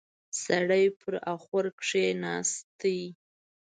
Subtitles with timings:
[0.43, 2.77] سړی پر اخور کېناست.